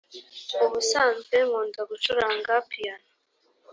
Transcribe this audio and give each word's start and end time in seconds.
ubusanzwe 0.65 1.35
nkunda 1.47 1.81
gucuranga 1.89 2.51
piyano 2.69 3.07